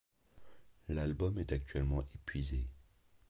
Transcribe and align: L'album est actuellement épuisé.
L'album 0.89 1.37
est 1.37 1.51
actuellement 1.51 2.01
épuisé. 2.15 2.65